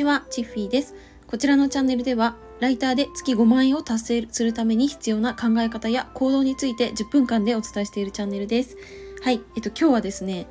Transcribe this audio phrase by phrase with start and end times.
[0.00, 0.94] ちは、チッフィーです。
[1.26, 8.78] こちらのチャンネルでは、ライターで月5万円を達成するために必要な考え方や行動について10分間でお伝えしているチャンネルです。
[9.22, 10.46] はい、えっと今日はですね、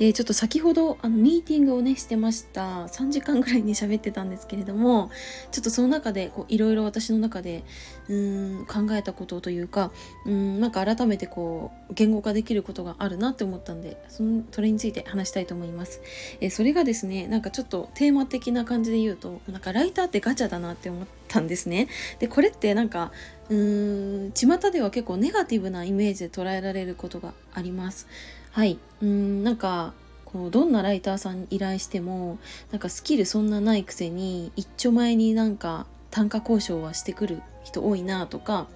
[0.00, 2.86] えー、ちょっと先ほどあのミーティングをねしてました。
[2.86, 5.10] 3時間ぐらいに喋ってたんですけれども
[5.52, 7.64] ちょっとその中でいろいろ私の中で
[8.08, 9.92] うん考えたことというか
[10.24, 16.00] うんなんか改めてこう言語化できることがあるなって思ったんでそのそれについて話したいと思います、
[16.40, 21.88] えー、それがですねなんかちょっとテーマ的な感じで言うとなんかライターってガチャだなって思ったんですね。
[22.20, 23.12] でこれってなんか
[23.50, 28.06] うーん巷では結構ネガティブなイメージで捉えられることがあります。
[28.50, 28.78] はい。
[29.02, 29.92] うんなんか
[30.24, 32.38] こうどんなライターさんに依頼しても
[32.72, 38.66] なんかスキルそんなないくせに一丁前になんか単価交渉はしてくる人多いなとか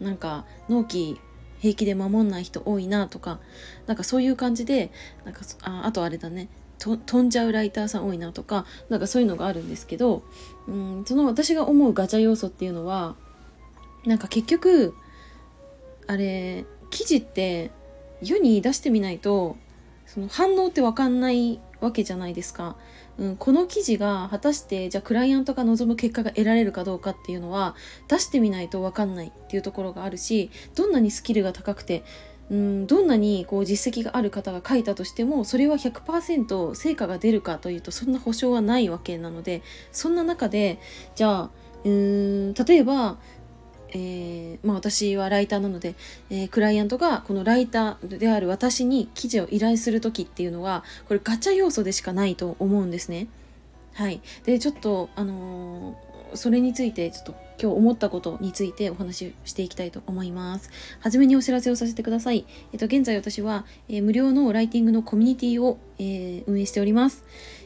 [0.00, 1.18] なんか納期
[1.60, 3.40] 平気で守んない人多いなとか
[3.86, 4.90] なんかそういう感じで
[5.24, 6.48] なんかああとあれだね。
[6.78, 10.24] 飛んじゃうライターさん多いなとかなんかそういうのがあるんですけど
[10.66, 13.14] うんその私が思うガチャ要素っていうのは
[14.04, 14.94] なんか結局
[16.06, 17.70] あれ記事って
[18.20, 19.56] 世に出してみないと
[20.06, 22.76] その反応って分かんないわけじゃないですか。
[23.18, 27.74] うん、この記事が果たしてじゃあクライアントが望む結果が得られるかどうかっていうのは
[28.08, 32.04] 出してみないと分かんないっていうところがあるしどんなにスキルが高くて
[32.50, 40.78] うんどんなにこう実績がある方が書いたとしてもそれは100%成果が出るかというとそんな保証はないわけなのでそんな中で
[41.14, 41.50] じゃあ
[41.84, 43.18] うーん例えば
[43.94, 45.94] えー、まあ、私はライターなので、
[46.30, 53.28] えー、クライアントがこのライターである私に記事を依頼する時っていうのはこれガチャ要素でしかないと思うんですね。
[53.94, 60.70] はい、でちょっと、あのー、それについてちょっと今日思ったことについてお話ししていきたいと思います。
[61.00, 62.46] はじめにお知らせをさせてください。
[62.72, 67.24] えっと、現在私は、え無料のライティングのコミュニティを、え運営しております。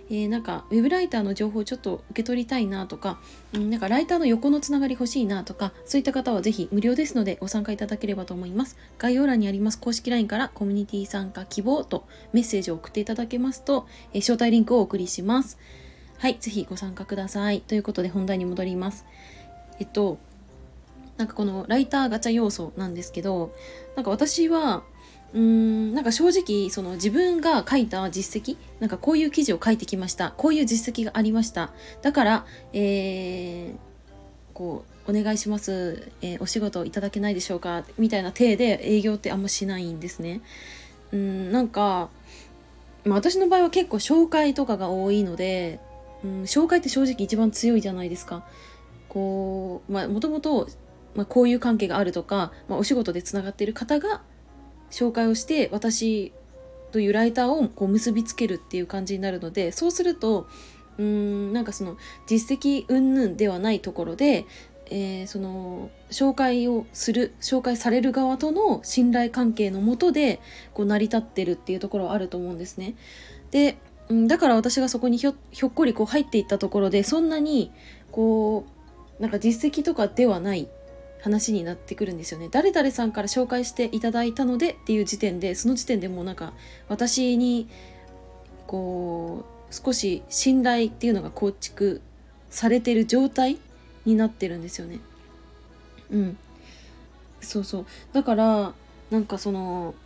[0.09, 3.19] えー、なんかウェブライターの情報をちょっと受け取りたいなとか、
[3.53, 8.77] うん、なんかライターの横のつながり欲しいなとかそういった方はぜひ無料ですのでご参加いただければと思います。
[8.99, 15.59] 概要欄にあります公式 LINE からコミュニティ参加希望とメッセージを送っていただけますと、えー、招待リンクをお送りします。
[16.19, 17.61] はいぜひご参加ください。
[17.61, 19.05] ということで本題に戻ります。
[19.79, 20.19] えっと
[21.17, 23.55] なんかこのライターガチャ要素なんですけど
[23.97, 24.85] なんか私は
[25.37, 31.71] うーんなんか正直その自分が書いた実績なんかこういう記事を書いてきましたこういう実績がありました。
[32.01, 33.77] だからえー、
[34.55, 40.41] こうお願いします、えー、お仕事いただけないでしょうかみたいな体で営業ってあんましないんですね。
[41.13, 42.09] うんなんか、
[43.05, 45.79] まあ、私の場合は結構紹介とかが多いので、
[46.25, 48.45] うん、紹介って正直一番強いじゃないですか。
[49.09, 50.69] こうまあもともと
[51.15, 54.21] ま、こういう関係があるとか、まあ、お仕事でつながっている方が
[54.91, 56.33] 紹介をして私
[56.93, 60.47] というライターをこう結びつけるっていう感じになるのでそうすると
[60.99, 64.47] うーんなんかその実績云々ではないところで、
[64.87, 70.41] えー、その紹介をする紹介される側との信頼関係のもとで
[70.73, 72.95] こう成り立ってるっていうところはあると思うんですね。
[73.51, 73.77] で
[74.09, 77.73] だから私がそこにひょひょっこりこう入っていったところでそんなに
[78.13, 78.65] こ
[79.19, 80.69] うなんか実績とかではない
[81.27, 82.49] 話になってくるんですよね。
[82.53, 86.53] 誰々さんから紹介していただいたのでっていう時点でその時点でもうなんか
[86.89, 87.69] 私に
[88.69, 92.01] こう少し信頼っていうのが構築
[92.49, 93.59] されてる状態
[94.05, 95.01] になってるんですよね。
[96.13, 96.39] うん。
[97.41, 97.87] そうそう。
[98.13, 98.75] だから
[99.11, 99.97] なんかその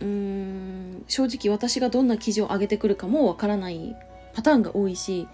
[0.00, 3.94] うーん正直私がどんな記事を上げてくるかもわからない
[4.32, 5.28] パターンが多いし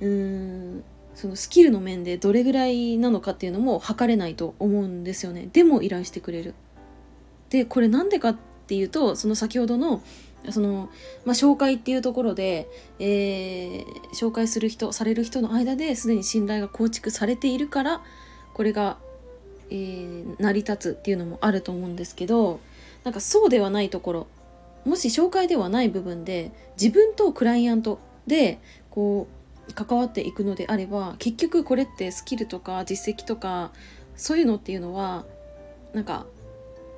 [0.00, 0.84] うーん
[1.18, 5.48] そのスキルの面でどれぐらいなのかっていうのも測れないと思うんですよね。
[5.52, 6.54] でも依頼してくれる。
[7.50, 8.36] でこれなんでかっ
[8.68, 10.00] ていうとその先ほどの
[10.50, 10.90] その、
[11.24, 12.68] まあ、紹介っていうところで、
[13.00, 18.00] えー、紹介する人される人の間ですでに信頼が構築されているから
[18.54, 18.98] これが、
[19.70, 22.60] えー、成り立つっていうのもあると思うんですけど
[23.02, 24.26] なんかそうではないところ
[24.84, 27.98] もし紹介ではない部分で自分とクライアント
[28.28, 28.60] で
[28.90, 29.37] こう
[29.74, 33.72] 関わっていくのであれば結局これってスキルとか実績とか
[34.16, 35.24] そういうのっていうのは
[35.94, 36.26] なんか、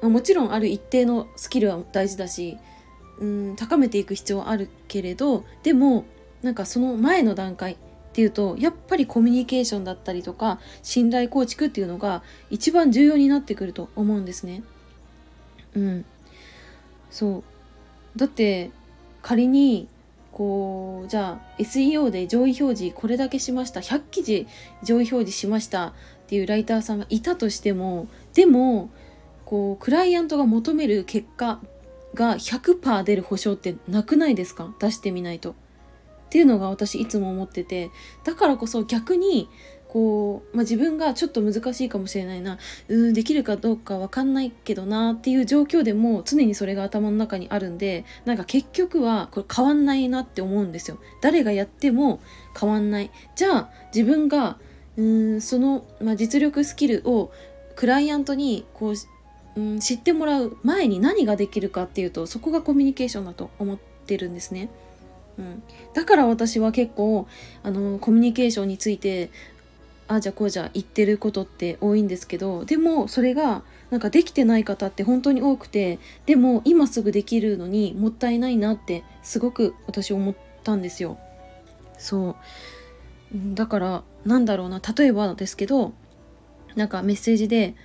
[0.03, 2.59] もちろんある一定のスキルは大事だし
[3.19, 6.07] うん高めていく必要はあるけれどでも
[6.43, 7.77] なんかその前の段階っ
[8.13, 14.63] ていうとやっぱりコミュニケーションだったりとか信頼構築っていうのが一番重要になってくると思うんですね。
[15.75, 16.05] うん、
[17.11, 17.45] そ
[18.17, 18.71] うだって
[19.23, 19.87] 仮に
[20.33, 23.81] こうじゃあ SEO で上位表示これだけしました。
[23.81, 24.47] 100記事
[24.83, 25.93] 上位表示しましたっ
[26.29, 28.91] ていうライターさんがいたとしてもでも
[29.45, 31.61] こうクライアントが求める結果
[32.15, 34.73] が100%出る保証ってなくないですか？
[34.79, 35.51] 出してみないと。
[35.51, 35.55] っ
[36.31, 37.91] ていうのが私いつも思ってて。
[38.25, 39.49] だからこそ逆に
[39.93, 42.59] こう、まあ、自分がちょっと難しいかもしれないな。
[42.89, 50.99] うんできるかどうか分かんないけどなっていう状況でも常にそれが頭の中にあるんでなんか結局はこれ変わんないなって思うんですよ。
[51.21, 52.21] 誰がやっても
[52.59, 53.11] 変わんない。
[53.35, 54.59] じゃあ自分が
[54.97, 57.33] うんその、まあ、実力スキルを
[57.75, 64.69] クライアントにこう、うん、知ってもらう前に何ができるかっていうとそこがコミュニケーションだと思ってるんですね。
[65.37, 65.63] うん、
[65.95, 67.27] だから私は結構
[67.65, 69.31] あのコミュニケーションについて
[70.13, 80.35] あじゃあこうじゃ言ってることって多いんですけどでもそれがなんかできてない方って本当に多くてでも今すぐできるのにもったいないなってすごく私思っ
[80.65, 81.17] たんですよ。
[81.97, 82.37] そう
[83.55, 85.93] だからなんだろうな例えばですけど
[86.75, 87.77] なんかメッセージで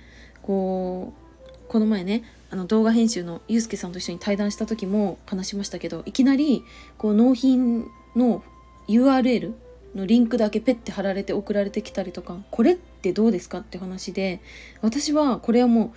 [0.42, 1.12] こ
[1.46, 6.64] うこの前ねあの動画編集のゆうすけさんと一緒に対談した時も話しましたけどいきなり
[6.98, 7.86] こう納品
[8.16, 8.42] の
[8.88, 9.54] URL
[9.96, 14.40] のリンクだけペッて貼られて送られてきたりとかこれってどうですかって話で
[14.82, 15.92] 私はこれはも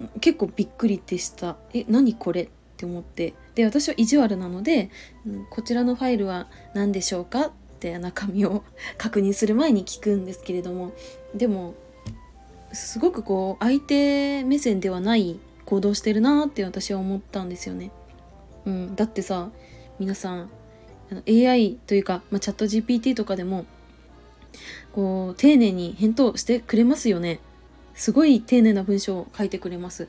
[0.00, 4.90] う結構びっくりでしたえ何これって思ってで私は意地悪なので、
[5.26, 7.50] うんこちらのファイルは何でしょうかっ
[7.80, 8.62] て中身を
[8.96, 10.92] 確認する前に聞くんですけれども
[11.34, 11.74] でも
[12.72, 17.90] すごくこう相手目線ではない行動してるなって私は思ったんですよね。
[18.64, 19.50] うん、だってさ
[19.98, 20.50] 皆さん
[21.28, 23.66] AI というか、まあ、チャット GPT とかでも
[24.92, 27.40] こう丁寧に返答してくれますよね。
[27.94, 30.08] すごい丁寧な文章を書いてくれます。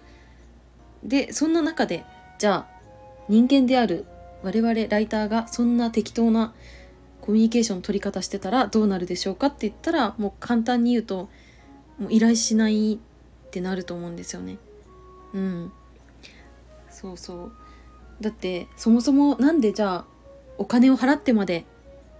[1.03, 2.05] でそんな中で
[2.39, 2.81] じゃあ
[3.27, 4.05] 人間である
[4.43, 6.53] 我々ライターがそんな適当な
[7.21, 11.29] コミュニケーションの取り方してたらどうなるでしょうかって言ったらもう簡単に言うと
[11.99, 14.57] もう依頼しないってなると思うんですよね。
[15.33, 15.71] うん。
[16.89, 17.51] そうそう。
[18.21, 20.05] だってそもそも何でじゃあ
[20.57, 21.65] お金を払ってまで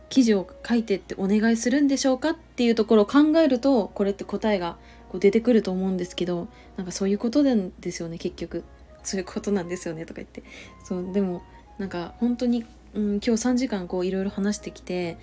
[0.09, 4.77] 記事を書いてってお願いするんでしょうかっていうところを考えるとこれって答えが
[5.09, 8.63] こう出てくると思うんですけどなんかそういうことなんですよね結局。
[9.03, 10.43] そういうことなんですよねとか言って。
[10.83, 11.41] そうでも
[11.79, 15.17] なんか本当にうん、今日3時間こういろいろ話してきて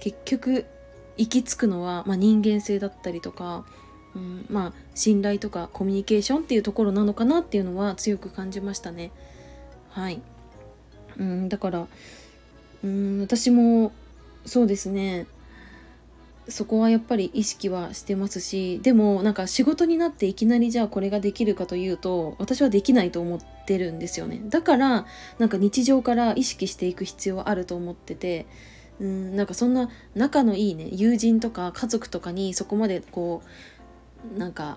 [0.00, 0.66] 結局
[1.16, 3.64] 行き着くのは、まあ、人間性だったりとか、
[4.14, 9.10] うん、まあ信頼とかコミュニケーションっていうところなのかなっていうのは強く感じましたね。
[9.90, 10.20] はい、
[11.16, 11.86] うん、だから、
[12.84, 13.92] うん、私も
[14.44, 15.26] そうですね。
[16.46, 24.42] そこはやっぱり意識はしてますしでもなんか仕事になっていきなりじゃあこれができるかというと私はできないと思ってるんですよね。
[24.50, 25.06] だから
[25.38, 28.46] なんか日常から意識していく必要はあると思ってて
[29.00, 33.42] うんなんかそんな仲のいいね友人とか家族とかにそこまでこ
[34.36, 34.76] うなんか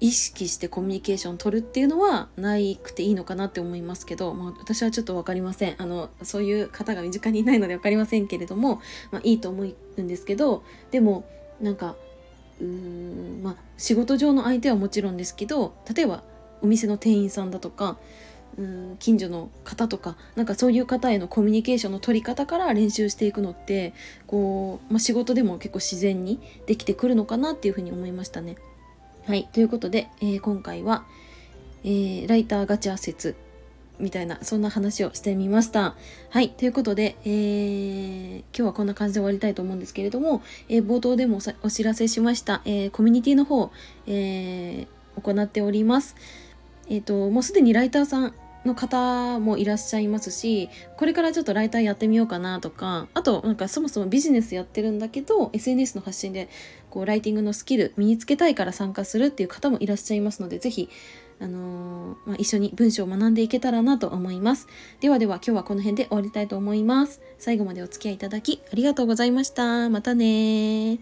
[0.00, 8.80] 意識してコミュニケーションを取るっていうのはないくていいのかなって思いますけど、まあ、私はちょっと分かりませんあのそういう方が身近にいないので分かりませんけれども、
[9.10, 9.64] まあ、いいと思
[9.96, 11.28] うんですけどでも
[11.60, 11.96] なんか
[12.60, 16.22] うーんまあ仕事上の相手はもちろんですけど例えば
[16.62, 17.98] お店の店員さんだとか
[18.56, 23.94] うん近所の方とかなんかそういう方へのコミュニケーションの取り方から練習していくのって
[24.26, 28.56] こう、まあ、仕事でも結構自然にできてくるのかなっていうふうに思いましたね。
[29.28, 31.04] はい、ということで、えー、今回は、
[31.84, 33.36] えー、ライターガチャ説
[33.98, 35.96] みたいな、そんな話をしてみました。
[36.30, 36.48] はい。
[36.48, 43.70] ということで、えー、今日はこんな感じで終わりたいと思うんですけれども、えー、冒頭でもお知らせしました、えー、コミュニティの方、
[44.06, 46.16] えー、行っております。
[46.88, 48.34] えっ、と、もうすでにライターさん
[48.64, 56.48] の方もいらっしゃいますしこれからちょっとライターやってみようかなとかあとなんかそもそもビジネスやってるんだけど SNS の発信で
[56.90, 60.88] こうライティングのスキル身につけたいから参加するっていう方もいらっしゃいますので是非
[61.40, 64.66] あのー、まあ、一緒に文章を学んでいけたらなと思います。
[65.00, 67.20] ではでは今日はこの辺で終わりたいと思います。
[67.38, 69.88] 最後までお付き合いいただきありがとうございました。
[69.88, 70.98] またね